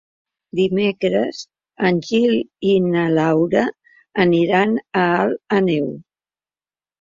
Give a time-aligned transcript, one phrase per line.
[0.59, 1.41] Dimecres
[1.89, 2.33] en Gil
[2.69, 3.67] i na Laura
[4.25, 5.87] aniran a Alt Àneu.